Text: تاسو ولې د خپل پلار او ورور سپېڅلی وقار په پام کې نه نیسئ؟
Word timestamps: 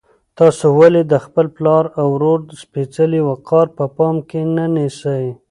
تاسو 0.39 0.65
ولې 0.79 1.01
د 1.11 1.13
خپل 1.25 1.45
پلار 1.55 1.83
او 1.99 2.07
ورور 2.15 2.39
سپېڅلی 2.63 3.21
وقار 3.29 3.67
په 3.77 3.85
پام 3.97 4.15
کې 4.29 4.41
نه 4.55 4.65
نیسئ؟ 4.75 5.25